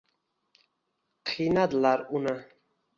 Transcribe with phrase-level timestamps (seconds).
[1.33, 2.39] Qiynadilar uni